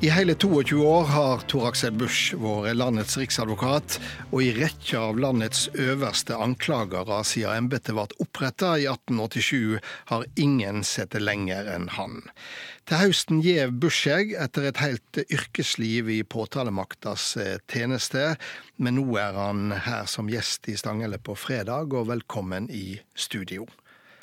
I 0.00 0.08
hele 0.08 0.32
22 0.34 0.76
år 0.86 1.02
har 1.12 1.42
Tor 1.44 1.66
Axel 1.68 1.92
Busch 1.92 2.32
vært 2.40 2.78
landets 2.80 3.18
riksadvokat, 3.20 3.98
og 4.30 4.40
i 4.40 4.54
rekka 4.56 5.02
av 5.10 5.18
landets 5.20 5.66
øverste 5.76 6.38
anklagere 6.40 7.18
siden 7.28 7.66
embetet 7.66 7.92
ble 7.92 8.06
oppretta 8.24 8.70
i 8.80 8.86
1887, 8.88 9.76
har 10.08 10.24
ingen 10.40 10.80
sett 10.88 11.12
det 11.12 11.20
lenger 11.20 11.68
enn 11.74 11.90
han. 11.98 12.22
Til 12.88 13.02
høsten 13.02 13.42
gjev 13.44 13.76
Busch 13.82 14.06
seg 14.06 14.32
etter 14.40 14.70
et 14.70 14.80
helt 14.80 15.20
yrkesliv 15.26 16.08
i 16.16 16.22
påtalemaktas 16.24 17.26
eh, 17.36 17.58
tjeneste, 17.68 18.38
men 18.80 18.96
nå 18.96 19.04
er 19.20 19.36
han 19.36 19.68
her 19.84 20.08
som 20.08 20.32
gjest 20.32 20.72
i 20.72 20.78
Stanghelle 20.80 21.20
på 21.20 21.36
fredag, 21.36 21.92
og 21.92 22.08
velkommen 22.08 22.72
i 22.72 23.02
studio. 23.12 23.68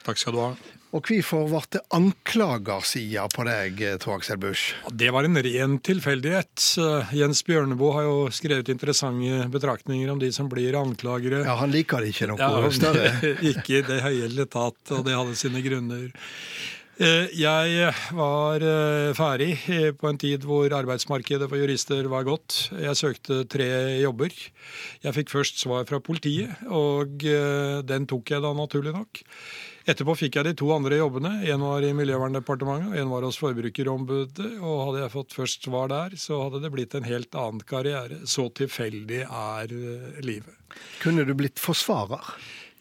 Takk 0.07 0.19
skal 0.21 0.35
du 0.37 0.39
ha. 0.39 0.51
Og 0.95 1.03
hvorfor 1.03 1.49
ble 1.51 1.59
det 1.75 1.81
anklagersida 1.93 3.25
på 3.33 3.43
deg, 3.43 3.81
Tor 3.99 4.15
Aksel 4.21 4.39
Busch? 4.39 4.69
Det 4.95 5.09
var 5.11 5.27
en 5.27 5.35
ren 5.43 5.75
tilfeldighet. 5.83 6.63
Eh, 6.79 7.11
Jens 7.19 7.43
Bjørneboe 7.43 7.91
har 7.97 8.07
jo 8.07 8.15
skrevet 8.31 8.71
interessante 8.71 9.49
betraktninger 9.51 10.13
om 10.13 10.21
de 10.23 10.31
som 10.31 10.47
blir 10.49 10.79
anklagere. 10.79 11.43
Ja, 11.43 11.57
Han 11.59 11.75
liker 11.75 12.01
det 12.01 12.13
ikke 12.15 12.31
noe 12.31 12.39
Ja, 12.39 12.71
større. 12.71 13.11
ikke 13.51 13.81
i 13.81 13.85
det 13.91 13.99
hele 14.07 14.47
tatt, 14.47 14.79
og 14.95 15.03
det 15.09 15.19
hadde 15.19 15.35
sine 15.35 15.61
grunner. 15.65 16.07
Eh, 16.97 17.27
Jeg 17.37 17.91
var 18.15 18.63
eh, 18.63 19.11
ferdig 19.13 19.51
eh, 19.69 19.91
på 19.93 20.07
en 20.09 20.17
tid 20.17 20.47
hvor 20.47 20.71
arbeidsmarkedet 20.73 21.51
for 21.51 21.59
jurister 21.59 22.07
var 22.09 22.23
godt. 22.25 22.71
Jeg 22.79 22.97
søkte 22.97 23.43
tre 23.51 23.67
jobber. 24.01 24.31
Jeg 25.03 25.19
fikk 25.19 25.35
først 25.35 25.59
svar 25.61 25.83
fra 25.85 25.99
politiet, 25.99 26.55
og 26.71 27.27
eh, 27.27 27.83
den 27.85 28.07
tok 28.09 28.33
jeg 28.33 28.41
da 28.47 28.55
naturlig 28.55 28.95
nok. 28.95 29.21
Etterpå 29.87 30.17
fikk 30.19 30.35
jeg 30.35 30.43
de 30.49 30.51
to 30.59 30.67
andre 30.75 30.97
jobbene. 30.99 31.29
En 31.47 31.61
var 31.63 31.85
i 31.87 31.93
Miljøverndepartementet, 31.95 32.89
og 32.91 32.99
en 32.99 33.11
var 33.13 33.23
hos 33.23 33.37
Forbrukerombudet. 33.39 34.49
Og 34.59 34.81
hadde 34.89 35.03
jeg 35.05 35.13
fått 35.13 35.35
først 35.37 35.67
svar 35.69 35.87
der, 35.93 36.17
så 36.19 36.41
hadde 36.43 36.59
det 36.65 36.71
blitt 36.73 36.97
en 36.97 37.07
helt 37.07 37.37
annen 37.39 37.63
karriere. 37.63 38.19
Så 38.27 38.49
tilfeldig 38.59 39.21
er 39.23 39.71
eh, 39.71 40.19
livet. 40.27 40.51
Kunne 40.99 41.23
du 41.23 41.31
blitt 41.39 41.63
forsvarer? 41.63 42.35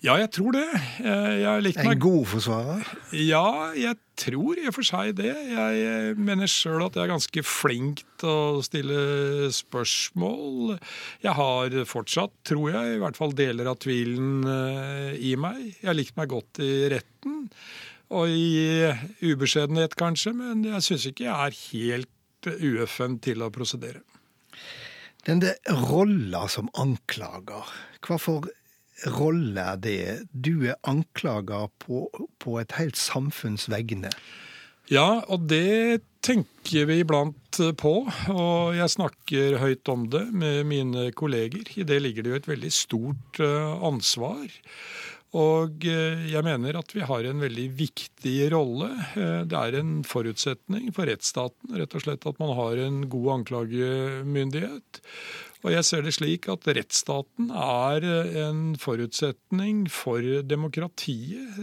Ja, 0.05 0.19
jeg 0.21 0.29
tror 0.37 0.53
det. 0.53 0.67
Jeg, 1.01 1.37
jeg 1.41 1.63
likte 1.65 1.83
En 1.83 1.89
meg 1.89 2.01
god 2.05 2.27
forsvarer? 2.29 2.91
Ja, 3.17 3.73
jeg 3.77 3.97
tror 4.21 4.59
i 4.61 4.67
og 4.69 4.75
for 4.77 4.87
seg 4.87 5.15
det. 5.19 5.33
Jeg 5.33 5.87
eh, 5.89 6.19
mener 6.21 6.51
sjøl 6.51 6.85
at 6.85 6.99
jeg 6.99 7.07
er 7.07 7.13
ganske 7.15 7.45
flink 7.47 8.03
til 8.21 8.31
å 8.31 8.65
stille 8.65 9.49
spørsmål. 9.57 10.77
Jeg 11.25 11.35
har 11.39 11.79
fortsatt, 11.89 12.35
tror 12.47 12.75
jeg, 12.75 12.97
i 12.97 13.01
hvert 13.03 13.19
fall 13.19 13.33
deler 13.37 13.73
av 13.73 13.81
tvilen 13.83 14.45
eh, 14.53 15.17
i 15.17 15.33
meg. 15.41 15.63
Jeg 15.81 15.91
har 15.91 15.99
likt 15.99 16.17
meg 16.21 16.31
godt 16.35 16.61
i 16.65 16.73
retten. 16.93 17.47
Og 18.17 18.31
i 18.31 18.87
ubeskjedenhet, 19.25 19.97
kanskje, 19.99 20.35
men 20.37 20.63
jeg 20.69 20.85
syns 20.87 21.09
ikke 21.09 21.27
jeg 21.27 21.49
er 21.49 21.59
helt 21.73 22.53
uøffen 22.53 23.17
til 23.25 23.43
å 23.43 23.51
prosedere. 23.51 24.05
Den 25.27 25.41
der 25.43 25.59
rolla 25.89 26.45
som 26.53 26.69
anklager, 26.79 27.67
hva 28.07 28.19
for 28.23 28.47
rolle 29.19 29.61
er 29.61 29.79
det? 29.83 30.01
Du 30.33 30.67
er 30.67 30.81
anklaga 30.89 31.67
på, 31.83 32.07
på 32.43 32.59
et 32.61 32.77
helt 32.79 32.97
samfunns 32.97 33.69
vegne. 33.73 34.13
Ja, 34.87 35.25
og 35.27 35.49
det 35.51 36.05
tenker 36.23 36.87
vi 36.87 37.01
iblant 37.03 37.59
på, 37.81 37.95
og 38.31 38.77
jeg 38.77 38.93
snakker 38.93 39.59
høyt 39.59 39.91
om 39.91 40.07
det 40.11 40.23
med 40.31 40.63
mine 40.71 41.09
kolleger. 41.17 41.67
I 41.75 41.87
det 41.87 41.99
ligger 42.05 42.23
det 42.23 42.33
jo 42.33 42.39
et 42.39 42.49
veldig 42.51 42.73
stort 42.75 43.41
eh, 43.43 43.73
ansvar. 43.87 44.47
Og 45.37 45.85
eh, 45.85 46.29
jeg 46.31 46.45
mener 46.47 46.79
at 46.79 46.93
vi 46.97 47.05
har 47.05 47.27
en 47.29 47.43
veldig 47.43 47.67
viktig 47.77 48.37
rolle. 48.55 48.89
Eh, 49.19 49.43
Det 49.49 49.59
er 49.59 49.81
en 49.81 49.99
forutsetning 50.07 50.89
for 50.97 51.11
rettsstaten 51.11 51.77
rett 51.77 51.97
og 51.97 52.05
slett 52.07 52.25
at 52.29 52.41
man 52.41 52.55
har 52.57 52.81
en 52.87 53.03
god 53.13 53.29
anklagemyndighet. 53.41 55.03
Og 55.65 55.73
jeg 55.75 55.87
ser 55.89 56.05
det 56.07 56.15
slik 56.15 56.49
at 56.53 56.69
rettsstaten 56.79 57.51
er 57.51 58.07
eh, 58.07 58.41
en 58.47 58.65
forutsetning 58.81 59.85
for 59.93 60.25
demokratiet. 60.47 61.61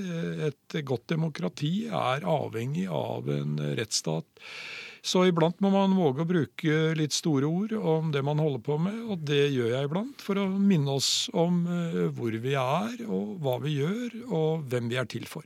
Et 0.51 0.79
godt 0.85 1.07
demokrati 1.15 1.73
er 1.89 2.29
avhengig 2.29 2.85
av 2.91 3.29
en 3.31 3.57
rettsstat. 3.79 4.27
Så 5.03 5.25
iblant 5.27 5.59
må 5.59 5.67
man 5.73 5.97
våge 5.97 6.23
å 6.23 6.27
bruke 6.27 6.75
litt 6.95 7.11
store 7.11 7.47
ord 7.49 7.73
om 7.75 8.13
det 8.13 8.21
man 8.23 8.39
holder 8.39 8.61
på 8.63 8.77
med, 8.79 9.01
og 9.11 9.25
det 9.27 9.49
gjør 9.51 9.73
jeg 9.73 9.89
iblant 9.89 10.23
for 10.23 10.39
å 10.39 10.45
minne 10.47 10.95
oss 10.95 11.27
om 11.35 11.65
eh, 11.67 12.05
hvor 12.15 12.37
vi 12.39 12.53
er, 12.55 12.93
og 13.03 13.33
hva 13.43 13.57
vi 13.65 13.75
gjør, 13.81 14.15
og 14.31 14.63
hvem 14.71 14.87
vi 14.87 15.01
er 15.01 15.09
til 15.11 15.27
for. 15.27 15.43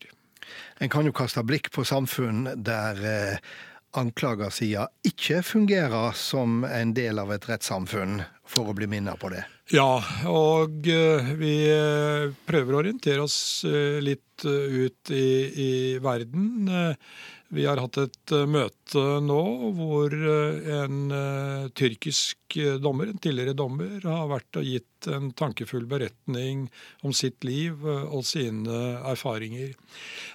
En 0.78 0.92
kan 0.94 1.10
jo 1.10 1.16
kaste 1.16 1.42
blikk 1.42 1.72
på 1.74 1.88
samfunn 1.90 2.46
der 2.54 3.02
eh, 3.02 3.56
anklagersida 3.98 4.86
ikke 5.10 5.42
fungerer 5.42 6.14
som 6.14 6.62
en 6.70 6.94
del 6.94 7.18
av 7.18 7.34
et 7.34 7.48
rettssamfunn, 7.50 8.22
for 8.48 8.70
å 8.70 8.76
bli 8.78 8.86
minnet 8.88 9.18
på 9.20 9.32
det. 9.34 9.42
Ja, 9.74 9.98
og 10.30 10.86
eh, 10.86 11.34
vi 11.42 11.56
prøver 12.46 12.78
å 12.78 12.84
orientere 12.84 13.26
oss 13.26 13.66
litt 13.66 14.46
ut 14.46 15.12
i, 15.18 15.26
i 15.50 15.72
verden. 15.98 16.70
Vi 17.56 17.64
har 17.64 17.80
hatt 17.80 17.96
et 18.02 18.32
eh, 18.36 18.48
møte 18.50 19.02
nå 19.24 19.42
hvor 19.78 20.12
eh, 20.12 20.66
en 20.82 21.14
eh, 21.16 21.68
tyrkisk 21.80 22.58
dommer, 22.84 23.12
en 23.12 23.22
tidligere 23.24 23.56
dommer, 23.56 24.02
har 24.04 24.28
vært 24.32 24.60
og 24.60 24.68
gitt 24.68 25.08
en 25.12 25.30
tankefull 25.38 25.86
beretning 25.88 26.66
om 27.08 27.14
sitt 27.16 27.44
liv 27.48 27.84
og 27.86 28.24
sine 28.26 28.80
erfaringer. 29.08 29.76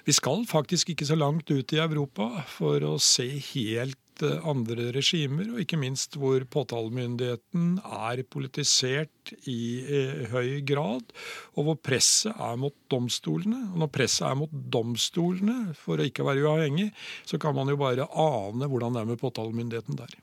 Vi 0.07 0.15
skal 0.15 0.45
faktisk 0.49 0.93
ikke 0.93 1.09
så 1.09 1.17
langt 1.19 1.49
ut 1.51 1.73
i 1.73 1.81
Europa 1.83 2.45
for 2.49 2.85
å 2.87 2.95
se 3.01 3.27
helt 3.53 3.99
andre 4.21 4.91
regimer, 4.93 5.49
og 5.53 5.61
ikke 5.63 5.79
minst 5.81 6.17
hvor 6.19 6.43
påtalemyndigheten 6.53 7.79
er 7.81 8.21
politisert 8.29 9.33
i 9.49 10.27
høy 10.29 10.59
grad, 10.67 11.09
og 11.57 11.69
hvor 11.69 11.79
presset 11.81 12.33
er 12.35 12.59
mot 12.61 12.75
domstolene. 12.91 13.63
Og 13.73 13.83
når 13.83 13.93
presset 13.95 14.27
er 14.29 14.37
mot 14.37 14.51
domstolene 14.51 15.73
for 15.79 15.97
å 15.97 16.09
ikke 16.09 16.27
være 16.27 16.45
uavhengig, 16.45 16.91
så 17.25 17.39
kan 17.41 17.55
man 17.57 17.71
jo 17.71 17.79
bare 17.81 18.05
ane 18.09 18.69
hvordan 18.69 18.93
det 18.93 19.03
er 19.03 19.09
med 19.13 19.21
påtalemyndigheten 19.23 19.97
der. 20.03 20.19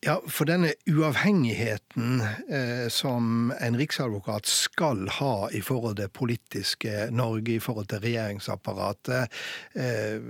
Ja, 0.00 0.20
for 0.30 0.46
denne 0.46 0.76
uavhengigheten 0.86 2.20
eh, 2.22 2.86
som 2.92 3.50
en 3.58 3.78
riksadvokat 3.80 4.46
skal 4.46 5.08
ha 5.16 5.48
i 5.50 5.58
forhold 5.64 5.98
til 5.98 6.12
politiske 6.14 7.08
Norge, 7.10 7.56
i 7.56 7.62
forhold 7.62 7.90
til 7.90 8.04
regjeringsapparatet, 8.04 9.40
eh, 9.74 10.20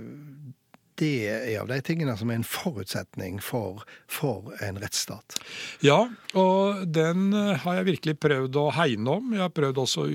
det 0.99 1.29
er 1.29 1.59
av 1.61 1.69
de 1.71 1.79
tingene 1.85 2.15
som 2.19 2.31
er 2.31 2.39
en 2.39 2.47
forutsetning 2.47 3.39
for, 3.43 3.83
for 4.11 4.53
en 4.65 4.79
rettsstat. 4.81 5.39
Ja, 5.85 6.01
og 6.37 6.85
den 6.87 7.31
har 7.33 7.79
jeg 7.79 7.89
virkelig 7.93 8.17
prøvd 8.21 8.59
å 8.59 8.69
hegne 8.77 9.19
om. 9.19 9.33
Jeg 9.35 9.45
har 9.45 9.55
prøvd 9.55 9.83
også 9.85 10.05
å 10.05 10.13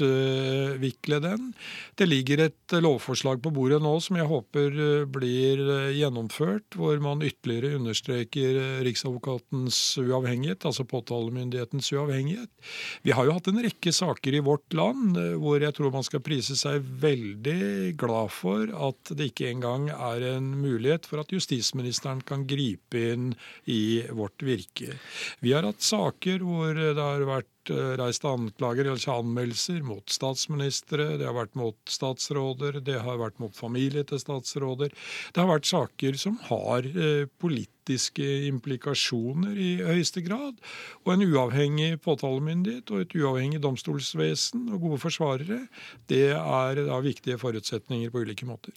utvikle 0.00 1.20
den. 1.20 1.52
Det 1.94 2.06
ligger 2.06 2.40
et 2.46 2.74
lovforslag 2.82 3.42
på 3.42 3.52
bordet 3.54 3.80
nå 3.82 3.94
som 4.02 4.18
jeg 4.18 4.28
håper 4.28 4.74
eh, 4.74 5.04
blir 5.08 5.62
eh, 5.62 5.94
gjennomført, 5.96 6.76
hvor 6.76 6.98
man 7.02 7.24
ytterligere 7.24 7.76
understreker 7.78 8.58
eh, 8.60 8.82
Riksadvokatens 8.86 9.98
uavhengighet, 10.02 10.66
altså 10.66 10.86
påtalemyndighetens 10.88 11.92
uavhengighet. 11.94 12.50
Vi 13.06 13.14
har 13.16 13.26
jo 13.26 13.36
hatt 13.36 13.50
en 13.50 13.62
rekke 13.64 13.92
saker 13.94 14.36
i 14.36 14.44
vårt 14.44 14.76
land 14.76 15.16
hvor 15.40 15.62
jeg 15.62 15.74
tror 15.76 15.94
man 15.94 16.06
skal 16.06 16.24
prise 16.24 16.56
seg 16.58 16.84
veldig 17.00 17.94
glad 17.98 18.32
for 18.34 18.70
at 18.88 19.12
det 19.16 19.30
ikke 19.30 19.50
engang 19.50 19.88
er 19.94 20.24
en 20.34 20.52
mulighet 20.60 21.06
for 21.08 21.22
at 21.22 21.32
justisministeren 21.32 22.22
kan 22.26 22.46
gripe 22.48 23.00
inn 23.14 23.32
i 23.70 24.04
vårt 24.14 24.42
virke. 24.46 24.96
Vi 25.40 25.54
har 25.54 25.66
hatt 25.66 25.84
saker 25.84 26.44
hvor 26.44 26.74
det 26.76 27.00
har 27.00 27.26
vært 27.28 27.50
eh, 27.70 27.92
reist 28.00 28.24
anklager 28.28 28.88
eller 28.88 29.12
anmeldelser 29.12 29.82
mot 29.86 30.10
statsministre, 30.12 31.16
det 31.20 31.28
har 31.28 31.36
vært 31.36 31.56
mot 31.58 31.78
statsråder, 31.90 32.80
det 32.84 33.00
har 33.04 33.20
vært 33.20 33.40
mot 33.42 33.54
familie 33.56 34.04
til 34.08 34.20
statsråder. 34.22 34.94
Det 35.32 35.42
har 35.42 35.50
vært 35.50 35.70
saker 35.70 36.20
som 36.20 36.38
har 36.48 36.86
eh, 36.86 37.26
politiske 37.86 38.46
implikasjoner 38.48 39.56
i 39.56 39.70
høyeste 39.84 40.22
grad. 40.24 40.58
Og 41.04 41.12
en 41.14 41.22
uavhengig 41.22 42.00
påtalemyndighet 42.02 42.90
og 42.90 43.04
et 43.04 43.14
uavhengig 43.14 43.60
domstolsvesen 43.62 44.68
og 44.72 44.80
gode 44.80 44.98
forsvarere, 44.98 45.60
det 46.08 46.34
er 46.34 46.82
da 46.86 46.98
viktige 47.00 47.38
forutsetninger 47.38 48.10
på 48.10 48.24
ulike 48.24 48.46
måter. 48.46 48.72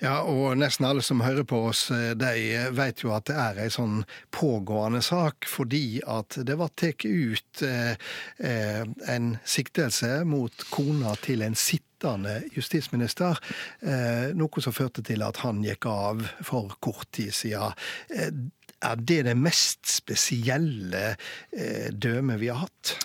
Ja, 0.00 0.22
og 0.24 0.56
nesten 0.56 0.86
alle 0.86 1.02
som 1.02 1.20
hører 1.20 1.44
på 1.44 1.60
oss, 1.68 1.90
eh, 1.90 2.14
de 2.16 2.70
vet 2.72 3.04
jo 3.04 3.12
at 3.12 3.28
det 3.28 3.36
er 3.36 3.60
ei 3.64 3.70
sånn 3.70 4.04
pågående 4.32 5.02
sak, 5.04 5.44
fordi 5.44 6.00
at 6.06 6.40
det 6.44 6.56
var 6.56 6.72
tatt 6.74 7.04
ut 7.04 7.62
eh, 7.62 7.96
eh, 8.38 8.84
en 9.08 9.36
siktelse 9.44 10.22
mot 10.24 10.68
kona 10.70 11.14
til 11.20 11.44
en 11.44 11.56
sittende 11.94 12.42
justisminister, 12.54 13.38
eh, 13.82 14.34
noe 14.34 14.60
som 14.60 14.72
førte 14.72 15.02
til 15.02 15.22
at 15.22 15.36
han 15.44 15.62
gikk 15.64 15.86
av 15.86 16.24
for 16.42 16.74
kort 16.80 17.10
tid 17.12 17.32
siden. 17.32 17.72
Eh, 18.10 18.30
er 18.84 18.96
det 18.96 19.24
det 19.24 19.36
mest 19.36 19.86
spesielle 19.88 21.16
eh, 21.52 21.90
dømet 21.90 22.40
vi 22.40 22.50
har 22.50 22.66
hatt? 22.66 22.96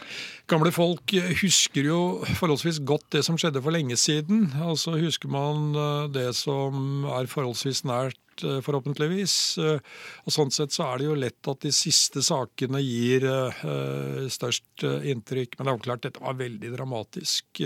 Gamle 0.49 0.71
folk 0.73 1.13
husker 1.39 1.85
jo 1.85 2.25
forholdsvis 2.35 2.81
godt 2.83 3.05
det 3.13 3.23
som 3.23 3.37
skjedde 3.37 3.61
for 3.61 3.71
lenge 3.71 3.95
siden. 3.95 4.49
Altså 4.59 4.97
husker 4.99 5.29
man 5.29 5.75
eh, 5.75 6.09
det 6.11 6.35
som 6.35 7.05
er 7.05 7.29
forholdsvis 7.29 7.85
nært 7.85 8.19
Eh, 8.43 8.59
forhåpentligvis. 8.65 9.35
Eh, 9.57 9.79
og 10.25 10.33
Sånn 10.33 10.51
sett 10.53 10.75
så 10.75 10.87
er 10.87 10.99
det 10.99 11.07
jo 11.09 11.17
lett 11.19 11.51
at 11.51 11.65
de 11.65 11.71
siste 11.75 12.23
sakene 12.25 12.81
gir 12.83 13.25
eh, 13.29 14.25
størst 14.31 14.85
inntrykk. 14.85 15.57
Men 15.57 15.65
det 15.65 15.71
er 15.71 15.77
jo 15.77 15.85
klart, 15.87 16.03
dette 16.05 16.23
var 16.23 16.39
veldig 16.39 16.73
dramatisk. 16.75 17.61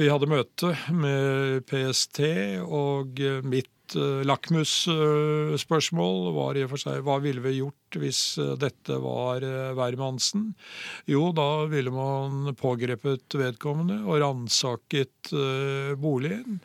Vi 0.00 0.08
hadde 0.08 0.30
møte 0.30 0.72
med 0.96 1.66
PST, 1.68 2.22
og 2.64 3.20
mitt 3.44 3.71
lakmusspørsmål 3.98 6.18
var 6.36 6.52
i 6.56 6.64
og 6.66 6.70
for 6.72 6.80
seg 6.82 6.94
hva 7.06 7.16
ville 7.22 7.42
vi 7.44 7.58
gjort 7.58 7.92
hvis 8.00 8.20
dette 8.60 8.94
var 9.02 9.38
hvermannsen? 9.76 10.42
Jo, 11.10 11.22
da 11.36 11.66
ville 11.70 11.90
man 11.92 12.54
pågrepet 12.58 13.34
vedkommende 13.36 13.96
og 14.06 14.20
ransaket 14.22 15.32
boligen. 16.00 16.60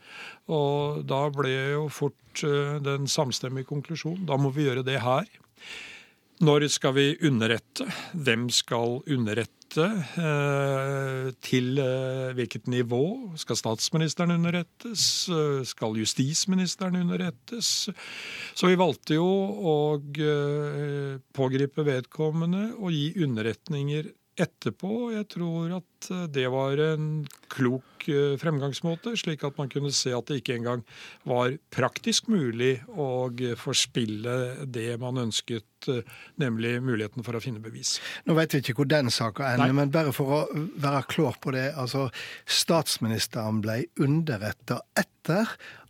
Og 0.47 1.03
da 1.07 1.27
ble 1.33 1.53
jo 1.75 1.87
fort 1.91 2.43
eh, 2.47 2.77
den 2.83 3.07
samstemmige 3.11 3.69
konklusjonen 3.71 4.27
da 4.27 4.39
må 4.39 4.53
vi 4.55 4.67
gjøre 4.67 4.85
det 4.87 5.01
her. 5.03 5.27
Når 6.37 6.67
skal 6.69 6.93
vi 6.93 7.05
underrette? 7.25 7.87
Hvem 8.13 8.45
skal 8.53 8.99
underrette? 9.09 9.87
Eh, 10.21 11.31
til 11.43 11.79
eh, 11.81 12.29
hvilket 12.37 12.69
nivå? 12.69 13.33
Skal 13.41 13.57
statsministeren 13.57 14.35
underrettes? 14.35 15.05
Skal 15.71 15.97
justisministeren 15.97 16.99
underrettes? 17.01 17.89
Så 18.53 18.69
vi 18.69 18.77
valgte 18.77 19.17
jo 19.17 19.25
å 19.25 19.75
pågripe 21.33 21.87
vedkommende 21.89 22.69
og 22.77 22.93
gi 22.93 23.09
underretninger 23.25 24.13
etterpå. 24.41 25.11
Jeg 25.15 25.27
tror 25.33 25.77
at 25.79 26.09
eh, 26.13 26.25
det 26.33 26.45
var 26.53 26.79
en 26.83 27.07
klok 27.51 28.07
eh, 28.11 28.35
fremgangsmåte, 28.39 29.15
slik 29.19 29.43
at 29.47 29.57
man 29.59 29.71
kunne 29.71 29.91
se 29.95 30.13
at 30.15 30.29
det 30.29 30.41
ikke 30.41 30.57
engang 30.59 30.83
var 31.27 31.55
praktisk 31.73 32.29
mulig 32.31 32.77
å 32.93 33.29
forspille 33.59 34.67
det 34.69 34.91
man 35.01 35.21
ønsket, 35.25 35.89
eh, 35.91 36.15
nemlig 36.41 36.77
muligheten 36.85 37.25
for 37.25 37.37
å 37.37 37.43
finne 37.43 37.63
bevis. 37.63 37.97
Nå 38.29 38.37
vet 38.37 38.53
vi 38.53 38.63
ikke 38.63 38.77
hvor 38.81 38.91
den 38.91 39.11
saka 39.13 39.53
ender, 39.55 39.75
men 39.75 39.93
bare 39.93 40.13
for 40.15 40.39
å 40.39 40.41
være 40.53 41.05
klar 41.09 41.39
på 41.41 41.55
det. 41.57 41.71
altså 41.75 42.07
Statsministeren 42.45 43.61
ble 43.65 43.83
underretta 44.03 44.81
etter 44.93 45.16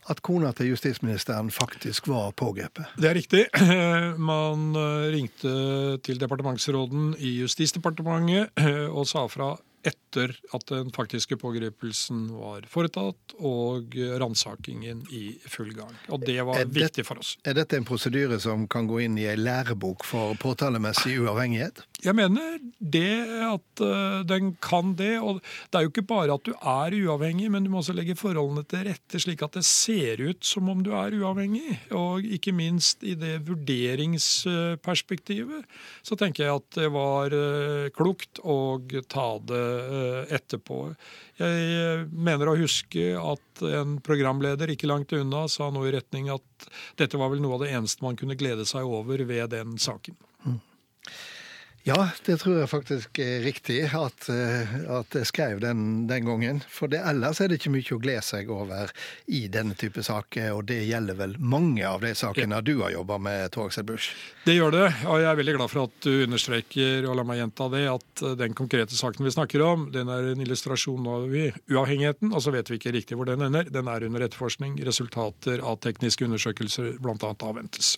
at 0.07 0.21
kona 0.23 0.53
til 0.55 0.71
justisministeren 0.71 1.51
faktisk 1.51 2.07
var 2.07 2.31
pågrepet? 2.37 2.85
Det 2.95 3.09
er 3.09 3.17
riktig. 3.17 3.45
Man 4.29 4.69
eh, 4.75 5.07
ringte 5.13 5.97
til 6.05 6.19
departementsråden 6.21 7.13
i 7.19 7.37
Justisdepartementet 7.41 8.53
eh, 8.61 8.87
og 8.87 9.07
sa 9.09 9.25
fra 9.31 9.55
etter 9.87 10.33
at 10.55 10.67
den 10.71 10.91
faktiske 10.95 11.37
pågripelsen 11.39 12.27
var 12.35 12.67
foretatt 12.71 13.37
og 13.37 13.95
ransakingen 14.21 15.05
i 15.15 15.23
full 15.47 15.71
gang. 15.77 15.93
Og 16.11 16.25
det 16.27 16.39
var 16.47 16.61
det, 16.61 16.71
viktig 16.75 17.05
for 17.07 17.23
oss. 17.23 17.35
Er 17.47 17.57
dette 17.57 17.79
en 17.79 17.87
prosedyre 17.87 18.39
som 18.43 18.67
kan 18.71 18.89
gå 18.89 19.03
inn 19.05 19.19
i 19.19 19.29
ei 19.29 19.37
lærebok 19.39 20.05
for 20.07 20.35
påtalemessig 20.41 21.17
uavhengighet? 21.21 21.85
Jeg 22.05 22.13
mener 22.13 22.59
det 22.77 23.25
at 23.41 23.81
uh, 23.81 24.21
den 24.27 24.57
kan 24.61 24.95
det. 24.97 25.17
Og 25.17 25.41
det 25.41 25.75
er 25.79 25.81
jo 25.85 25.89
ikke 25.91 26.09
bare 26.09 26.33
at 26.35 26.45
du 26.45 26.53
er 26.53 26.93
uavhengig, 26.93 27.51
men 27.51 27.63
du 27.65 27.69
må 27.73 27.77
også 27.81 27.93
legge 27.97 28.15
forholdene 28.19 28.63
til 28.69 28.85
rette 28.89 29.19
slik 29.21 29.41
at 29.45 29.53
det 29.57 29.65
ser 29.67 30.15
ut 30.21 30.45
som 30.45 30.69
om 30.69 30.83
du 30.85 30.91
er 30.93 31.13
uavhengig. 31.17 31.79
Og 31.97 32.25
ikke 32.37 32.53
minst 32.55 33.03
i 33.03 33.13
det 33.17 33.47
vurderingsperspektivet 33.47 35.61
så 36.05 36.15
tenker 36.19 36.43
jeg 36.45 36.55
at 36.61 36.67
det 36.77 36.89
var 36.93 37.33
uh, 37.33 37.89
klokt 37.97 38.39
å 38.45 38.77
ta 39.09 39.39
det 39.49 39.67
etterpå. 40.33 40.79
Jeg 41.39 42.07
mener 42.11 42.51
å 42.51 42.57
huske 42.59 43.09
at 43.19 43.63
en 43.67 43.97
programleder 44.03 44.73
ikke 44.73 44.89
langt 44.89 45.13
unna 45.17 45.45
sa 45.51 45.69
noe 45.73 45.89
i 45.89 45.95
retning 45.95 46.31
at 46.33 46.69
dette 46.99 47.19
var 47.19 47.31
vel 47.33 47.43
noe 47.43 47.57
av 47.57 47.65
det 47.65 47.73
eneste 47.77 48.05
man 48.05 48.17
kunne 48.19 48.37
glede 48.39 48.65
seg 48.69 48.87
over 48.87 49.23
ved 49.29 49.53
den 49.53 49.77
saken. 49.81 50.17
Ja, 51.87 52.09
det 52.25 52.41
tror 52.41 52.57
jeg 52.59 52.67
faktisk 52.67 53.19
er 53.23 53.45
riktig 53.45 53.77
at, 53.95 54.25
eh, 54.27 54.71
at 54.91 55.15
jeg 55.15 55.27
skrev 55.29 55.61
den, 55.63 56.01
den 56.09 56.25
gangen. 56.27 56.57
For 56.67 56.91
det, 56.91 56.99
ellers 56.99 57.39
er 57.39 57.47
det 57.47 57.61
ikke 57.61 57.71
mye 57.71 57.95
å 57.95 57.99
glede 58.03 58.23
seg 58.27 58.51
over 58.51 58.91
i 59.31 59.45
denne 59.47 59.77
type 59.79 60.03
saker, 60.03 60.49
og 60.57 60.65
det 60.67 60.81
gjelder 60.83 61.15
vel 61.15 61.37
mange 61.39 61.85
av 61.87 62.03
de 62.03 62.11
sakene 62.11 62.59
du 62.59 62.73
har 62.81 62.91
jobba 62.91 63.19
med, 63.23 63.53
Tor 63.55 63.71
Busch? 63.87 64.09
Det 64.43 64.57
gjør 64.57 64.75
det, 64.75 64.89
og 65.07 65.21
jeg 65.21 65.29
er 65.31 65.39
veldig 65.39 65.55
glad 65.61 65.71
for 65.71 65.85
at 65.85 65.95
du 66.03 66.25
understreker, 66.25 67.07
og 67.07 67.15
la 67.21 67.27
meg 67.29 67.39
gjenta 67.39 67.69
det, 67.71 67.85
at 67.93 68.25
den 68.43 68.59
konkrete 68.59 68.99
saken 68.99 69.23
vi 69.23 69.35
snakker 69.37 69.63
om, 69.63 69.87
den 69.95 70.11
er 70.11 70.33
en 70.33 70.43
illustrasjon 70.43 71.07
av 71.07 71.31
uavhengigheten, 71.31 72.35
og 72.35 72.43
så 72.43 72.51
vet 72.57 72.67
vi 72.67 72.81
ikke 72.81 72.95
riktig 72.97 73.15
hvor 73.15 73.31
den 73.31 73.47
ender. 73.47 73.71
Den 73.71 73.87
er 73.87 74.09
under 74.09 74.27
etterforskning. 74.27 74.75
Resultater 74.83 75.63
av 75.63 75.79
tekniske 75.87 76.27
undersøkelser 76.27 76.97
bl.a. 76.99 77.31
avventes. 77.31 77.95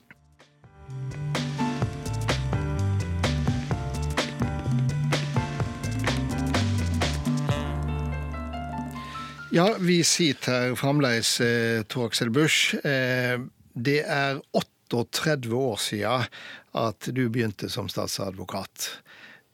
Ja, 9.51 9.75
vi 9.79 10.03
sitter 10.03 10.75
fremdeles, 10.75 11.41
eh, 11.41 11.83
Tor 11.83 12.05
Aksel 12.05 12.29
Busch. 12.29 12.75
Eh, 12.85 13.39
det 13.73 14.03
er 14.05 14.41
38 14.51 15.55
år 15.55 15.77
siden 15.77 16.25
at 16.71 17.07
du 17.09 17.29
begynte 17.29 17.69
som 17.69 17.89
statsadvokat. 17.89 18.89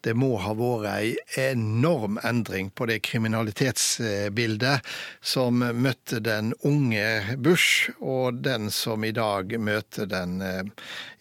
Det 0.03 0.11
må 0.19 0.33
ha 0.43 0.51
vært 0.51 0.89
ei 0.91 1.15
enorm 1.47 2.19
endring 2.27 2.73
på 2.75 2.89
det 2.91 2.99
kriminalitetsbildet 3.07 4.83
som 5.23 5.63
møtte 5.63 6.19
den 6.19 6.51
unge 6.67 7.37
Bush, 7.37 7.87
og 8.01 8.43
den 8.43 8.67
som 8.75 9.03
i 9.07 9.15
dag 9.15 9.55
møter 9.59 10.11
den 10.11 10.41
eh, 10.43 10.65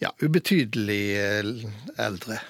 ja, 0.03 0.11
ubetydelig 0.19 1.03
eh, 1.23 1.53
eldre. 1.95 2.43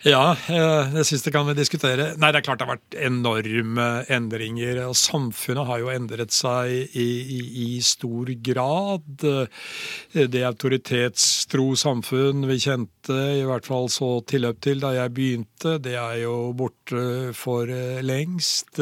Ja, 0.00 0.32
eh, 0.48 0.94
det 0.94 1.02
siste 1.04 1.28
kan 1.28 1.44
vi 1.44 1.52
diskutere. 1.58 2.14
Nei, 2.16 2.30
Det 2.32 2.38
er 2.38 2.44
klart 2.46 2.58
det 2.62 2.66
har 2.66 2.78
vært 2.78 2.94
enorme 3.04 4.06
endringer. 4.08 4.88
og 4.88 4.96
Samfunnet 4.96 5.66
har 5.66 5.78
jo 5.78 5.90
endret 5.92 6.32
seg 6.32 6.96
i, 6.96 7.04
i, 7.36 7.40
i 7.76 7.80
stor 7.84 8.32
grad. 8.40 9.04
Det 9.20 10.42
autoritetstro 10.48 11.76
samfunn 11.76 12.48
vi 12.48 12.56
kjente, 12.56 13.18
i 13.42 13.44
hvert 13.44 13.68
fall 13.68 13.92
så 13.92 14.24
tilløp 14.24 14.62
til 14.64 14.80
da 14.80 14.94
jeg 14.96 15.12
begynte, 15.12 15.76
det 15.84 15.98
er 16.00 16.22
jo 16.22 16.54
borte 16.56 17.34
for 17.36 17.68
lengst. 18.00 18.80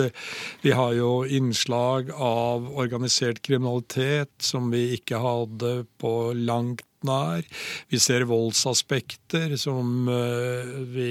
Vi 0.62 0.71
har 0.71 0.94
jo 0.94 1.25
innslag 1.26 2.14
av 2.14 2.71
organisert 2.79 3.42
kriminalitet 3.42 4.31
som 4.38 4.71
vi 4.71 4.92
ikke 4.95 5.19
hadde 5.19 5.81
på 5.99 6.31
langt 6.38 6.87
nær. 7.07 7.47
Vi 7.90 8.00
ser 8.02 8.26
voldsaspekter 8.28 9.55
som 9.61 10.09
eh, 10.12 10.73
vi 10.93 11.11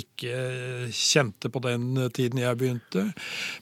ikke 0.00 0.90
kjente 0.94 1.50
på 1.52 1.62
den 1.64 1.88
tiden 2.16 2.42
jeg 2.42 2.60
begynte. 2.60 3.06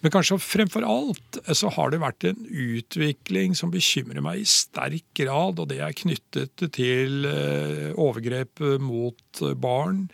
Men 0.03 0.15
kanskje 0.15 0.41
fremfor 0.43 0.87
alt 0.89 1.41
så 1.47 1.73
har 1.77 1.93
det 1.93 2.03
vært 2.03 2.29
en 2.31 2.45
utvikling 2.49 3.57
som 3.59 3.73
bekymrer 3.75 4.25
meg 4.25 4.43
i 4.43 4.49
sterk 4.49 5.07
grad, 5.19 5.61
og 5.61 5.71
det 5.73 5.81
er 5.85 5.97
knyttet 5.97 6.69
til 6.75 7.29
eh, 7.29 7.91
overgrep 7.95 8.65
mot 8.83 9.45
barn. 9.61 10.07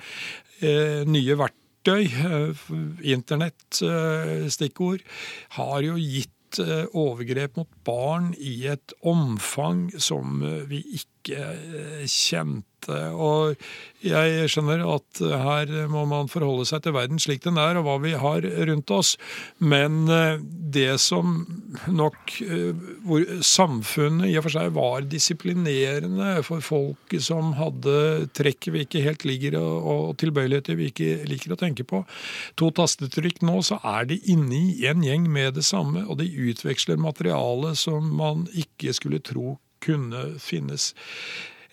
Eh, 0.61 1.03
nye 1.09 1.39
verktøy 1.41 1.61
internett, 3.05 3.83
stikkord, 4.49 5.03
har 5.59 5.83
jo 5.85 5.99
gitt 6.01 6.34
overgrep 6.61 7.59
mot 7.59 7.71
barn 7.87 8.33
i 8.39 8.67
et 8.73 8.95
omfang 9.03 9.89
som 10.03 10.43
vi 10.71 10.83
ikke 10.99 11.11
ikke 12.05 12.63
kjente. 12.85 13.01
Og 13.15 13.57
jeg 14.05 14.49
skjønner 14.53 14.83
at 14.85 15.21
her 15.21 15.89
må 15.89 16.05
man 16.07 16.29
forholde 16.29 16.67
seg 16.69 16.83
til 16.85 16.93
verden 16.93 17.19
slik 17.19 17.43
den 17.45 17.57
er, 17.57 17.79
og 17.79 17.87
hva 17.87 17.97
vi 18.03 18.13
har 18.13 18.45
rundt 18.69 18.91
oss. 18.91 19.17
Men 19.59 20.09
eh, 20.09 20.41
det 20.41 21.01
som 21.01 21.47
nok 21.89 22.35
eh, 22.45 22.75
hvor 23.05 23.25
samfunnet 23.41 24.29
i 24.29 24.37
og 24.37 24.45
for 24.47 24.57
seg 24.57 24.75
var 24.77 25.09
disiplinerende 25.09 26.43
for 26.45 26.61
folk 26.61 27.17
som 27.21 27.55
hadde 27.57 28.29
trekk 28.37 28.69
vi 28.75 28.85
ikke 28.85 29.05
helt 29.05 29.25
ligger, 29.25 29.59
og 29.61 30.17
tilbøyeligheter 30.21 30.77
vi 30.77 30.91
ikke 30.93 31.25
liker 31.29 31.55
å 31.55 31.61
tenke 31.61 31.85
på. 31.89 32.05
To 32.61 32.71
tastetrykk 32.75 33.43
nå, 33.45 33.61
så 33.65 33.81
er 33.81 34.11
de 34.11 34.21
inne 34.31 34.67
i 34.75 34.89
en 34.91 35.05
gjeng 35.05 35.29
med 35.33 35.57
det 35.57 35.65
samme, 35.65 36.05
og 36.05 36.21
de 36.21 36.29
utveksler 36.29 37.01
materiale 37.01 37.75
som 37.79 38.13
man 38.19 38.45
ikke 38.53 38.93
skulle 38.97 39.23
tro 39.25 39.57
kunne 39.85 40.39
finnes. 40.41 40.93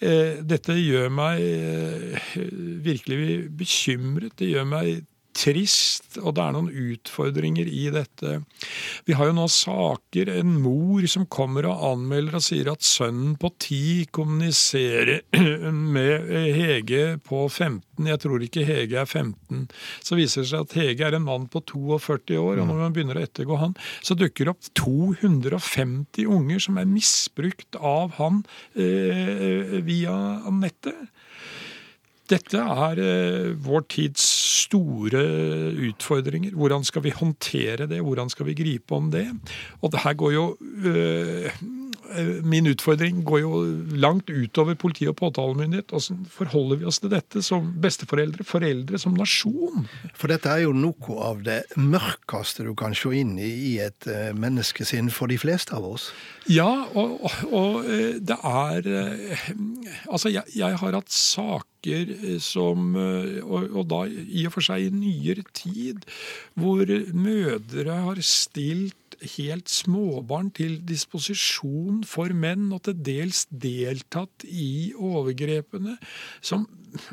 Eh, 0.01 0.39
dette 0.41 0.73
gjør 0.81 1.11
meg 1.13 1.41
eh, 1.45 2.37
virkelig 2.81 3.51
bekymret. 3.57 4.33
Det 4.39 4.49
gjør 4.49 4.65
meg 4.65 5.03
trist, 5.35 6.17
og 6.19 6.35
det 6.35 6.43
er 6.43 6.55
noen 6.55 6.69
utfordringer 6.69 7.67
i 7.67 7.85
dette. 7.93 8.39
Vi 9.07 9.15
har 9.17 9.29
jo 9.29 9.35
nå 9.37 9.47
saker, 9.51 10.31
en 10.41 10.57
mor 10.63 11.05
som 11.09 11.27
kommer 11.31 11.67
og 11.69 11.83
anmelder 11.91 12.39
og 12.39 12.45
sier 12.45 12.71
at 12.71 12.85
sønnen 12.85 13.37
på 13.41 13.51
ti 13.61 13.83
kommuniserer 14.13 15.23
med 15.95 16.31
Hege 16.57 17.17
på 17.25 17.45
15. 17.47 18.09
Jeg 18.11 18.21
tror 18.23 18.45
ikke 18.45 18.65
Hege 18.67 19.01
er 19.03 19.09
15. 19.09 19.67
Så 20.03 20.17
viser 20.19 20.43
det 20.43 20.51
seg 20.51 20.65
at 20.65 20.77
Hege 20.77 21.07
er 21.07 21.17
en 21.17 21.27
mann 21.27 21.47
på 21.51 21.63
42 21.73 22.37
år, 22.41 22.61
og 22.61 22.69
når 22.69 22.83
man 22.83 22.95
begynner 22.95 23.19
å 23.19 23.25
ettergå 23.25 23.59
han, 23.61 23.77
så 24.01 24.17
dukker 24.19 24.47
det 24.47 24.55
opp 24.55 24.71
250 24.81 26.29
unger 26.31 26.61
som 26.63 26.79
er 26.81 26.89
misbrukt 26.89 27.79
av 27.79 28.17
han 28.19 28.43
eh, 28.75 29.79
via 29.85 30.15
nettet. 30.51 31.09
Dette 32.31 32.61
er 32.63 32.99
eh, 33.03 33.51
vår 33.59 33.87
tids 33.91 34.23
store 34.71 35.23
utfordringer. 35.89 36.55
Hvordan 36.55 36.83
skal 36.87 37.03
vi 37.03 37.11
håndtere 37.11 37.87
det? 37.91 37.99
Hvordan 37.99 38.31
skal 38.31 38.47
vi 38.47 38.55
gripe 38.55 38.95
om 38.95 39.11
det? 39.11 39.27
Og 39.81 39.91
det 39.91 39.99
her 40.03 40.13
går 40.13 40.31
jo 40.31 40.45
øh, 40.85 41.51
Min 42.43 42.69
utfordring 42.71 43.23
går 43.27 43.41
jo 43.43 43.61
langt 44.01 44.29
utover 44.29 44.75
politi 44.79 45.07
og 45.09 45.17
påtalemyndighet. 45.21 45.91
Hvordan 45.91 46.25
forholder 46.31 46.81
vi 46.81 46.87
oss 46.89 47.01
til 47.03 47.13
dette 47.13 47.43
som 47.45 47.71
besteforeldre, 47.81 48.45
foreldre, 48.47 48.99
som 49.01 49.15
nasjon? 49.17 49.87
For 50.17 50.31
dette 50.31 50.51
er 50.51 50.65
jo 50.65 50.75
noe 50.75 51.17
av 51.23 51.43
det 51.45 51.61
mørkeste 51.79 52.65
du 52.67 52.73
kan 52.77 52.95
se 52.97 53.13
inn 53.21 53.37
i 53.39 53.51
i 53.71 53.73
et 53.83 54.07
menneskesinn 54.37 55.11
for 55.13 55.31
de 55.31 55.39
fleste 55.41 55.75
av 55.77 55.87
oss. 55.87 56.09
Ja, 56.49 56.69
og, 56.97 57.19
og, 57.21 57.41
og 57.51 57.89
det 58.21 58.37
er 58.37 58.87
Altså, 60.09 60.31
jeg, 60.31 60.43
jeg 60.57 60.77
har 60.81 60.95
hatt 60.97 61.11
saker 61.13 62.13
som 62.43 62.95
og, 62.95 63.67
og, 63.71 63.83
da 63.89 64.03
i 64.07 64.45
og 64.47 64.55
for 64.55 64.65
seg 64.65 64.87
i 64.87 64.93
nyere 64.93 65.45
tid, 65.57 66.05
hvor 66.59 66.89
mødre 67.13 67.99
har 68.07 68.21
stilt 68.25 68.97
helt 69.35 69.69
småbarn 69.69 70.51
til 70.57 70.79
disposisjon 70.87 72.03
for 72.07 72.33
menn, 72.33 72.69
og 72.73 72.83
til 72.87 72.99
dels 73.05 73.45
deltatt 73.51 74.45
i 74.47 74.91
overgrepene, 74.97 75.97
som 76.41 76.67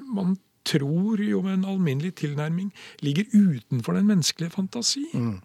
man 0.04 0.36
tror 0.68 1.22
jo 1.22 1.42
med 1.44 1.60
en 1.60 1.68
alminnelig 1.72 2.14
tilnærming 2.22 2.72
ligger 3.04 3.28
utenfor 3.32 3.96
den 3.96 4.08
menneskelige 4.08 4.52
fantasi. 4.52 5.06
Mm. 5.14 5.38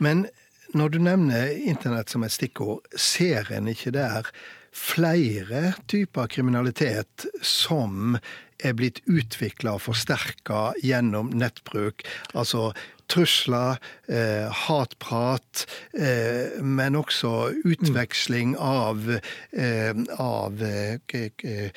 Men 0.00 0.26
når 0.74 0.88
du 0.88 0.98
nevner 1.04 1.52
internett 1.52 2.12
som 2.12 2.24
et 2.24 2.32
stikkord, 2.32 2.84
ser 2.96 3.50
en 3.52 3.68
ikke 3.72 3.92
der 3.94 4.28
flere 4.72 5.74
typer 5.88 6.30
kriminalitet 6.32 7.26
som 7.44 8.16
er 8.62 8.76
blitt 8.78 9.02
utvikla 9.10 9.76
og 9.76 9.84
forsterka 9.88 10.72
gjennom 10.82 11.32
nettbruk? 11.36 12.04
Altså 12.32 12.70
trusler, 13.12 13.76
eh, 14.08 14.48
hatprat, 14.48 15.66
eh, 15.92 16.62
men 16.62 16.96
også 16.96 17.52
utveksling 17.64 18.54
av, 18.56 19.20
eh, 19.52 19.92
av 20.18 20.62
eh, 20.62 21.70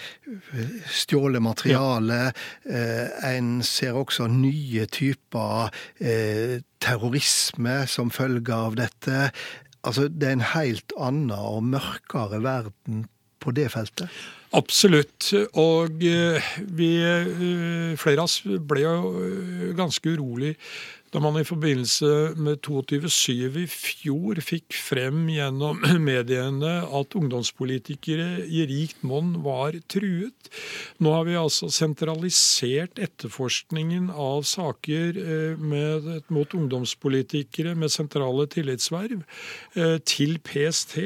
stjålet 0.87 1.41
materiale. 1.41 2.33
Eh, 2.69 3.35
en 3.35 3.61
ser 3.63 3.99
også 3.99 4.29
nye 4.31 4.85
typer 4.85 5.73
eh, 5.99 6.61
terrorisme 6.79 7.81
som 7.87 8.13
følge 8.13 8.53
av 8.53 8.79
dette. 8.79 9.31
Altså, 9.85 10.07
det 10.07 10.29
er 10.29 10.39
en 10.39 10.47
helt 10.55 10.95
annen 10.97 11.35
og 11.35 11.67
mørkere 11.75 12.41
verden 12.41 13.05
på 13.45 13.53
det 13.55 13.69
feltet? 13.73 14.11
Absolutt. 14.55 15.31
Og 15.59 15.95
vi, 16.01 16.91
flere 17.99 18.19
av 18.19 18.27
oss 18.27 18.41
ble 18.45 18.85
jo 18.85 18.93
ganske 19.77 20.15
urolig 20.15 20.55
da 21.15 21.21
man 21.23 21.37
i 21.39 21.45
forbindelse 21.47 22.07
med 22.35 22.59
22.7 22.65 23.61
i 23.61 23.65
fjor 23.71 24.39
fikk 24.43 24.75
frem 24.75 25.29
gjennom 25.31 25.79
mediene 26.09 26.73
at 26.83 27.15
ungdomspolitikere 27.15 28.43
i 28.43 28.65
rikt 28.67 28.99
monn 29.07 29.37
var 29.45 29.77
truet. 29.87 30.49
Nå 30.99 31.13
har 31.15 31.23
vi 31.29 31.37
altså 31.39 31.69
sentralisert 31.71 32.99
etterforskningen 32.99 34.09
av 34.11 34.43
saker 34.49 35.19
eh, 35.21 35.55
med, 35.55 36.09
mot 36.35 36.57
ungdomspolitikere 36.59 37.77
med 37.79 37.93
sentrale 37.95 38.49
tillitsverv 38.51 39.23
eh, 39.79 39.95
til 40.03 40.35
PST. 40.43 40.97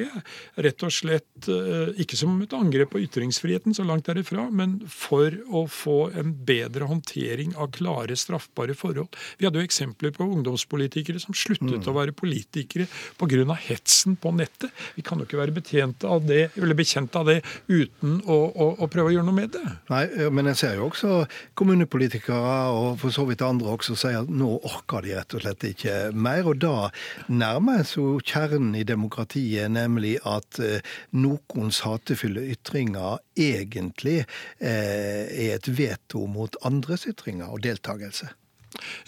Rett 0.58 0.88
og 0.89 0.96
slett 0.96 1.51
eh, 1.54 1.94
ikke 2.01 2.18
som 2.18 2.42
et 2.42 2.58
angrep 2.58 2.96
på 2.96 3.04
ytringsfriheten, 3.06 3.78
så 3.78 3.86
langt 3.86 4.10
derifra, 4.10 4.48
men 4.50 4.80
for 4.89 5.38
å 5.54 5.68
få 5.70 6.00
en 6.18 6.34
bedre 6.50 6.89
håndtering 6.89 7.54
av 7.62 7.75
klare 7.78 8.18
straffbare 8.18 8.74
forhold. 8.74 9.13
Vi 9.38 9.46
hadde 9.46 9.62
jo 9.62 9.70
eksempler 9.70 9.99
eksempler 10.00 10.12
på 10.15 10.24
ungdomspolitikere 10.24 11.20
som 11.20 11.36
sluttet 11.36 11.84
mm. 11.84 11.89
å 11.89 11.94
være 11.94 12.13
politikere 12.13 12.88
pga. 13.20 13.56
hetsen 13.56 14.15
på 14.15 14.32
nettet. 14.32 14.72
Vi 14.96 15.01
kan 15.01 15.20
jo 15.20 15.25
ikke 15.25 15.38
være 15.39 15.51
betjent 15.51 16.03
av 16.03 16.25
det, 16.25 16.51
eller 16.56 16.75
bekjent 16.75 17.15
av 17.15 17.27
det 17.27 17.41
uten 17.68 18.22
å, 18.25 18.38
å, 18.50 18.75
å, 18.79 18.88
prøve 18.88 19.10
å 19.10 19.13
gjøre 19.13 19.25
noe 19.25 19.36
med 19.36 19.51
det. 19.53 19.65
Nei, 19.89 20.29
men 20.32 20.48
jeg 20.51 20.58
ser 20.58 20.77
jo 20.77 20.88
også 20.89 21.25
kommunepolitikere 21.56 22.70
og 22.72 23.00
for 23.00 23.12
så 23.12 23.25
vidt 23.27 23.41
andre 23.41 23.75
også 23.75 23.96
sier 24.00 24.22
at 24.24 24.29
nå 24.29 24.60
orker 24.63 25.03
de 25.03 25.15
rett 25.18 25.36
og 25.36 25.44
slett 25.44 25.68
ikke 25.72 25.98
mer. 26.13 26.48
Og 26.48 26.60
da 26.62 26.89
nærmer 27.27 27.82
jeg 27.82 27.91
så 27.94 28.08
kjernen 28.24 28.75
i 28.79 28.86
demokratiet, 28.88 29.70
nemlig 29.72 30.18
at 30.27 30.60
eh, 30.63 30.84
noens 31.12 31.84
hatefulle 31.86 32.48
ytringer 32.56 33.20
egentlig 33.39 34.22
eh, 34.22 35.25
er 35.27 35.58
et 35.58 35.72
veto 35.72 36.25
mot 36.29 36.56
andres 36.68 37.08
ytringer 37.10 37.51
og 37.51 37.63
deltakelse. 37.65 38.29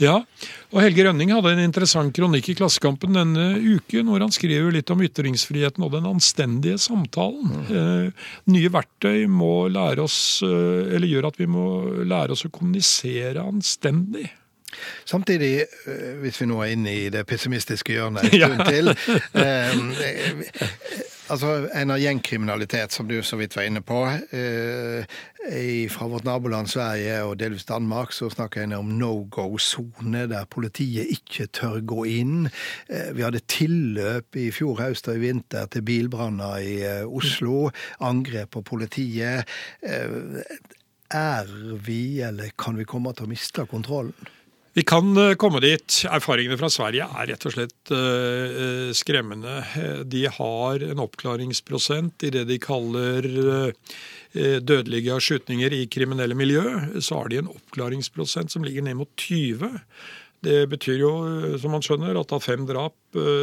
Ja, 0.02 0.16
og 0.72 0.80
Helge 0.82 1.06
Rønning 1.06 1.32
hadde 1.36 1.54
en 1.54 1.62
interessant 1.64 2.14
kronikk 2.16 2.50
i 2.52 2.56
Klassekampen 2.58 3.16
denne 3.16 3.46
uken, 3.60 4.10
hvor 4.10 4.24
han 4.24 4.34
skriver 4.34 4.74
litt 4.74 4.90
om 4.94 5.04
ytringsfriheten 5.06 5.86
og 5.86 5.94
den 5.96 6.10
anstendige 6.10 6.80
samtalen. 6.82 7.54
Mm. 7.54 7.72
Eh, 7.78 8.28
nye 8.56 8.74
verktøy 8.74 9.26
må 9.32 9.70
lære 9.72 10.06
oss, 10.06 10.20
eh, 10.46 10.96
eller 10.96 11.10
gjør 11.12 11.30
at 11.32 11.42
vi 11.42 11.50
må 11.52 11.66
lære 12.08 12.36
oss 12.36 12.48
å 12.48 12.54
kommunisere 12.54 13.46
anstendig. 13.46 14.28
Samtidig, 15.06 15.54
eh, 15.62 16.12
hvis 16.24 16.42
vi 16.42 16.50
nå 16.50 16.62
er 16.64 16.76
inne 16.76 16.94
i 16.96 17.10
det 17.14 17.26
pessimistiske 17.30 17.94
hjørnet 17.96 18.28
en 18.28 18.38
stund 18.42 18.66
til 18.70 18.94
eh, 19.44 19.76
altså 21.32 21.70
En 21.74 21.92
av 21.94 22.00
gjengkriminalitet, 22.02 22.92
som 22.92 23.08
du 23.08 23.18
så 23.24 23.38
vidt 23.40 23.56
var 23.56 23.68
inne 23.68 23.82
på. 23.86 24.04
Eh, 24.36 25.20
fra 25.90 26.08
vårt 26.08 26.26
naboland 26.28 26.70
Sverige 26.70 27.16
og 27.26 27.38
delvis 27.40 27.66
Danmark 27.66 28.14
så 28.14 28.30
snakker 28.30 28.64
en 28.64 28.76
om 28.78 28.92
no 29.00 29.26
go-sone, 29.32 30.28
der 30.30 30.50
politiet 30.52 31.10
ikke 31.16 31.48
tør 31.56 31.80
gå 31.82 32.06
inn. 32.12 32.50
Eh, 32.90 33.10
vi 33.16 33.26
hadde 33.26 33.44
tilløp 33.50 34.38
i 34.38 34.50
fjor 34.54 34.82
høst 34.84 35.10
og 35.10 35.18
i 35.18 35.26
vinter 35.26 35.72
til 35.72 35.86
bilbranner 35.88 36.60
i 36.62 36.76
eh, 36.86 37.08
Oslo. 37.08 37.72
Angrep 38.00 38.54
på 38.58 38.66
politiet. 38.68 39.50
Eh, 39.82 40.46
er 41.12 41.50
vi, 41.84 42.22
eller 42.24 42.54
kan 42.58 42.78
vi 42.80 42.88
komme 42.88 43.12
til 43.16 43.28
å 43.28 43.32
miste 43.32 43.66
kontrollen? 43.68 44.32
Vi 44.74 44.84
kan 44.88 45.18
eh, 45.18 45.34
komme 45.36 45.60
dit. 45.60 45.98
Erfaringene 46.08 46.56
fra 46.60 46.70
Sverige 46.72 47.04
er 47.04 47.28
rett 47.34 47.44
og 47.48 47.56
slett 47.56 47.92
uh, 47.92 48.92
skremmende. 48.96 49.58
De 50.08 50.24
har 50.32 50.86
en 50.88 51.04
oppklaringsprosent 51.04 52.24
i 52.28 52.32
det 52.32 52.46
de 52.48 52.60
kaller 52.62 53.28
dødelige 54.32 55.18
skytninger 55.20 55.74
i 55.76 55.84
kriminelle 55.92 56.38
miljø. 56.40 56.64
Så 57.04 57.20
har 57.20 57.28
de 57.32 57.42
en 57.42 57.52
oppklaringsprosent 57.52 58.54
som 58.54 58.64
ligger 58.64 58.86
ned 58.86 58.96
mot 59.02 59.12
20. 59.20 59.82
Det 60.42 60.62
betyr 60.72 61.02
jo, 61.04 61.12
som 61.60 61.76
man 61.76 61.84
skjønner, 61.84 62.16
at 62.18 62.32
av 62.34 62.40
fem 62.42 62.64
drap 62.66 62.96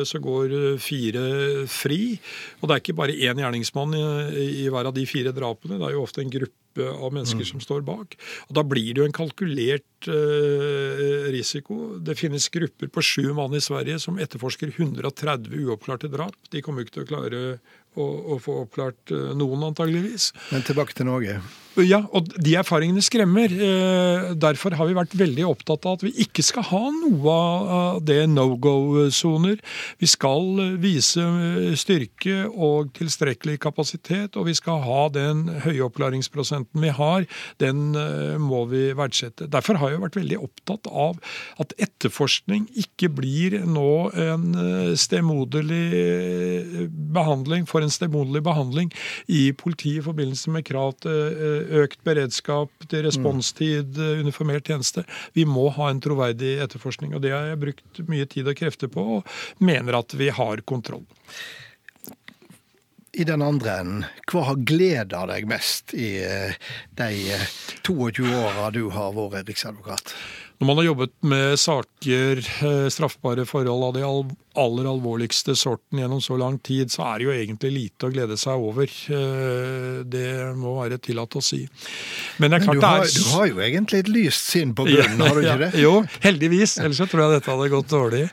så 0.09 0.19
går 0.25 0.55
fire 0.83 1.27
fri. 1.71 2.17
Og 2.59 2.65
det 2.67 2.75
er 2.75 2.83
ikke 2.83 2.97
bare 2.99 3.19
én 3.29 3.39
gjerningsmann 3.45 3.93
i 4.33 4.65
hver 4.73 4.89
av 4.89 4.97
de 4.97 5.05
fire 5.07 5.35
drapene. 5.37 5.77
Det 5.77 5.91
er 5.91 5.99
jo 5.99 6.07
ofte 6.09 6.25
en 6.25 6.33
gruppe 6.33 6.68
gruppe 6.79 7.05
av 7.05 7.13
mennesker 7.13 7.45
mm. 7.45 7.51
som 7.51 7.61
står 7.61 7.83
bak. 7.87 8.17
Og 8.49 8.55
Da 8.55 8.65
blir 8.65 8.95
det 8.95 9.03
jo 9.03 9.07
en 9.09 9.17
kalkulert 9.17 10.09
eh, 10.09 11.31
risiko. 11.33 11.99
Det 11.99 12.17
finnes 12.19 12.49
grupper 12.49 12.89
på 12.89 13.03
sju 13.03 13.33
mann 13.35 13.55
i 13.55 13.61
Sverige 13.61 13.99
som 13.99 14.19
etterforsker 14.19 14.73
130 14.77 15.53
uoppklarte 15.65 16.09
drap. 16.09 16.37
De 16.51 16.63
kommer 16.63 16.85
ikke 16.85 16.99
til 16.99 17.07
å 17.07 17.11
klare 17.11 17.43
å, 17.99 18.05
å 18.35 18.39
få 18.39 18.61
oppklart 18.65 19.11
uh, 19.11 19.33
noen, 19.35 19.65
antageligvis. 19.71 20.33
Men 20.53 20.63
tilbake 20.67 20.95
til 20.95 21.09
Norge. 21.09 21.41
Ja, 21.79 22.01
og 22.11 22.27
de 22.43 22.57
erfaringene 22.59 23.03
skremmer. 23.05 23.53
Eh, 23.53 24.33
derfor 24.41 24.75
har 24.75 24.89
vi 24.89 24.97
vært 24.97 25.15
veldig 25.19 25.45
opptatt 25.47 25.85
av 25.87 25.99
at 25.99 26.05
vi 26.09 26.11
ikke 26.25 26.43
skal 26.43 26.65
ha 26.73 26.81
noe 26.91 27.35
av 27.35 28.01
det 28.03 28.25
no 28.31 28.49
go-soner. 28.59 29.61
Vi 30.03 30.09
skal 30.11 30.77
vise 30.83 31.23
styrke 31.79 32.49
og 32.49 32.91
tilstrekkelig 32.99 33.61
kapasitet, 33.63 34.35
og 34.35 34.49
vi 34.49 34.57
skal 34.59 34.83
ha 34.83 35.05
den 35.15 35.45
høye 35.67 35.85
oppklaringsprosenten 35.87 36.83
vi 36.83 36.91
har. 36.95 37.29
Den 37.63 37.95
eh, 37.99 38.35
må 38.43 38.65
vi 38.73 38.89
verdsette. 38.99 39.47
Derfor 39.47 39.79
har 39.79 39.95
jeg 39.95 40.03
vært 40.03 40.19
veldig 40.19 40.41
opptatt 40.49 40.91
av 40.91 41.23
at 41.63 41.77
etterforskning 41.79 42.67
ikke 42.83 43.13
blir 43.21 43.61
nå 43.69 43.93
en 44.19 44.51
eh, 44.59 44.93
stemoderlig 44.99 46.89
behandling 47.15 47.71
for 47.71 47.87
en 47.87 47.93
stemoderlig 47.93 48.43
behandling 48.47 48.91
i 49.31 49.53
politiet 49.55 50.03
i 50.03 50.07
forbindelse 50.09 50.51
med 50.53 50.67
krav 50.67 50.97
til 51.05 51.68
økt 51.69 52.03
beredskap, 52.07 52.73
til 52.89 53.05
responstid, 53.07 53.99
uniformert 54.23 54.69
tjeneste. 54.69 55.05
Vi 55.37 55.47
må 55.49 55.69
ha 55.77 55.91
en 55.93 56.03
troverdig 56.05 56.57
etterforskning, 56.65 57.15
og 57.15 57.25
det 57.25 57.35
har 57.35 57.51
jeg 57.51 57.63
brukt 57.63 58.03
mye 58.11 58.29
tid 58.31 58.51
og 58.51 58.59
krefter 58.59 58.93
på, 58.93 59.05
og 59.19 59.65
mener 59.65 60.01
at 60.01 60.17
vi 60.19 60.33
har 60.35 60.65
kontroll 60.69 61.07
i 63.19 63.25
den 63.27 63.43
andre 63.43 63.79
enden, 63.83 64.03
hva 64.31 64.45
har 64.47 64.61
gleda 64.69 65.25
deg 65.27 65.49
mest 65.51 65.95
i 65.97 66.11
de 66.99 67.39
22 67.87 68.29
åra 68.29 68.69
du 68.75 68.85
har 68.95 69.17
vært 69.17 69.49
riksadvokat? 69.51 70.13
Når 70.59 70.67
man 70.67 70.79
har 70.81 70.87
jobbet 70.89 71.13
med 71.31 71.59
saker, 71.61 72.41
eh, 72.67 72.89
straffbare 72.91 73.45
forhold 73.47 73.85
av 73.85 73.93
de 73.95 74.03
aller 74.59 74.89
alvorligste 74.91 75.55
sorten 75.55 76.01
gjennom 76.01 76.19
så 76.23 76.35
lang 76.37 76.57
tid, 76.59 76.91
så 76.91 77.05
er 77.07 77.19
det 77.19 77.27
jo 77.29 77.35
egentlig 77.35 77.71
lite 77.77 78.09
å 78.09 78.11
glede 78.11 78.35
seg 78.41 78.59
over. 78.59 78.91
Eh, 78.91 80.03
det 80.03 80.27
må 80.59 80.75
være 80.81 80.99
tillatt 80.99 81.39
å 81.39 81.45
si. 81.45 81.61
Men, 82.43 82.57
Men 82.57 82.67
du, 82.67 82.83
har, 82.83 83.07
du, 83.07 83.23
har, 83.37 83.47
jo 83.53 83.63
egentlig 83.63 84.03
et 84.03 84.11
lyst 84.11 84.51
sinn 84.51 84.75
på 84.75 84.89
bunnen, 84.89 85.23
ja, 85.23 85.29
har 85.31 85.39
du 85.39 85.47
ikke 85.47 85.63
det? 85.63 85.71
jo, 85.85 85.95
heldigvis. 86.27 86.79
Ellers 86.83 86.99
så 86.99 87.07
tror 87.07 87.29
jeg 87.29 87.39
dette 87.39 87.55
hadde 87.55 87.73
gått 87.77 87.95
dårlig. 87.95 88.27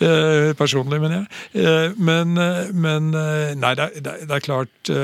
Eh, 0.00 0.50
personlig, 0.56 0.96
mener 1.04 1.26
jeg. 1.28 1.92
Men, 2.00 2.32
men 2.72 3.12
nei, 3.12 3.76
det 3.76 3.90
er, 3.90 4.22
det 4.24 4.38
er 4.38 4.48
klart 4.48 4.94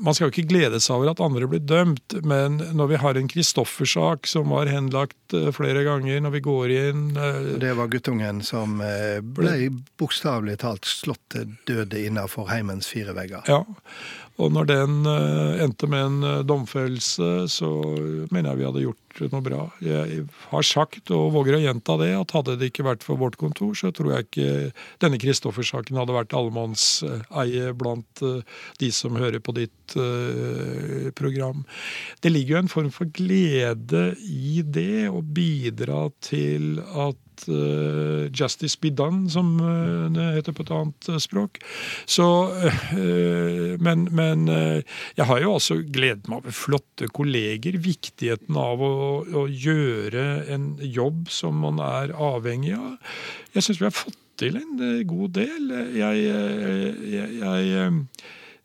man 0.00 0.16
skal 0.16 0.28
jo 0.28 0.34
ikke 0.34 0.48
glede 0.50 0.80
seg 0.82 0.96
over 0.96 1.12
at 1.12 1.22
andre 1.24 1.48
blir 1.50 1.62
dømt, 1.64 2.16
men 2.26 2.58
når 2.76 2.90
vi 2.92 3.00
har 3.02 3.18
en 3.18 3.28
Kristoffer-sak 3.30 4.28
som 4.30 4.52
var 4.54 4.70
henlagt 4.72 5.36
eh, 5.36 5.50
flere 5.54 5.84
ganger, 5.86 6.22
når 6.24 6.34
vi 6.36 6.42
går 6.44 6.74
inn 6.76 7.04
uh, 7.18 7.58
Det 7.60 7.74
var 7.78 7.90
guttungen 7.92 8.40
som 8.46 8.80
uh, 8.80 9.20
ble 9.20 9.70
bokstavelig 10.00 10.60
talt 10.64 10.88
slått 10.88 11.22
til 11.34 11.52
døde 11.68 12.00
innenfor 12.00 12.48
heimens 12.50 12.88
fire 12.90 13.14
vegger. 13.16 13.44
Ja, 13.50 13.62
og 14.40 14.54
når 14.54 14.68
den 14.70 14.96
uh, 15.04 15.60
endte 15.60 15.88
med 15.90 16.06
en 16.06 16.24
uh, 16.24 16.40
domfellelse, 16.46 17.28
så 17.52 17.70
mener 18.32 18.50
jeg 18.50 18.60
vi 18.60 18.66
hadde 18.68 18.84
gjort 18.86 19.20
noe 19.34 19.44
bra. 19.44 19.60
Jeg 19.84 20.24
har 20.52 20.64
sagt, 20.64 21.10
og 21.12 21.32
våger 21.34 21.58
å 21.58 21.62
gjenta 21.62 21.96
det, 22.00 22.12
at 22.16 22.34
hadde 22.36 22.56
det 22.60 22.70
ikke 22.70 22.86
vært 22.86 23.04
for 23.04 23.20
vårt 23.20 23.36
kontor, 23.40 23.74
så 23.76 23.90
tror 23.94 24.14
jeg 24.14 24.28
ikke 24.28 24.50
denne 25.02 25.20
Kristoffer-saken 25.20 25.98
hadde 26.00 26.16
vært 26.16 26.36
allemannseie 26.36 27.74
blant 27.76 28.24
uh, 28.24 28.40
de 28.80 28.90
som 28.94 29.18
hører 29.20 29.42
på 29.44 29.56
ditt 29.58 29.76
program. 31.18 31.64
Det 32.22 32.30
ligger 32.30 32.54
jo 32.54 32.60
en 32.60 32.70
form 32.70 32.90
for 32.94 33.10
glede 33.10 34.04
i 34.22 34.62
det, 34.62 35.08
å 35.10 35.18
bidra 35.18 36.04
til 36.22 36.78
at 36.78 37.18
uh, 37.48 38.28
'justice 38.30 38.78
be 38.80 38.90
done', 38.90 39.28
som 39.30 39.54
uh, 39.60 40.10
det 40.12 40.26
heter 40.36 40.56
på 40.56 40.64
et 40.66 40.72
annet 40.74 41.08
uh, 41.08 41.18
språk. 41.22 41.60
Så, 42.06 42.26
men, 43.80 44.08
men 44.14 44.48
jeg 44.50 45.26
har 45.26 45.40
jo 45.40 45.54
også 45.56 45.80
gledet 45.92 46.28
meg 46.28 46.42
over 46.42 46.54
flotte 46.54 47.08
kolleger. 47.14 47.78
Viktigheten 47.80 48.56
av 48.58 48.82
å, 48.82 48.92
å, 49.24 49.46
gjøre 49.48 50.26
en 50.52 50.72
jobb 50.82 51.30
som 51.32 51.60
man 51.64 51.80
er 51.84 52.14
avhengig 52.16 52.74
av. 52.76 52.96
Jeg 53.54 53.66
syns 53.66 53.80
vi 53.80 53.88
har 53.88 53.96
fått 53.96 54.18
til 54.40 54.56
en 54.60 54.76
god 55.08 55.36
del. 55.36 55.72
Jeg, 55.96 56.24
jeg, 57.14 57.28
jeg 57.40 57.90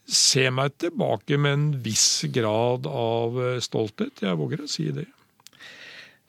ser 0.05 0.53
meg 0.55 0.77
tilbake 0.81 1.39
med 1.41 1.57
en 1.57 1.67
viss 1.85 2.25
grad 2.33 2.87
av 2.89 3.39
stolthet. 3.63 4.23
Jeg 4.23 4.39
våger 4.39 4.65
å 4.65 4.71
si 4.71 4.89
det. 4.95 5.07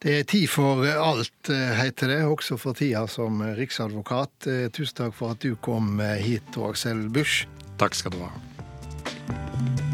Det 0.03 0.13
er 0.13 0.27
tid 0.29 0.45
for 0.53 0.85
alt, 0.85 1.49
eh, 1.49 1.73
heter 1.79 2.13
det, 2.13 2.19
også 2.29 2.59
for 2.61 2.77
tida 2.77 3.07
som 3.09 3.41
riksadvokat. 3.57 4.47
Eh, 4.47 4.69
tusen 4.69 5.01
takk 5.01 5.17
for 5.17 5.33
at 5.33 5.41
du 5.41 5.57
kom 5.57 6.01
eh, 6.05 6.21
hit, 6.21 6.61
Aksel 6.61 7.09
Busch. 7.09 7.47
Takk 7.81 7.97
skal 7.97 8.13
du 8.13 8.21
ha. 8.27 9.86